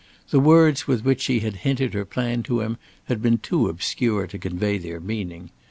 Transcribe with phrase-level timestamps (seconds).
[0.31, 4.25] The words with which she had hinted her plan to him had been too obscure
[4.25, 5.51] to convey their meaning.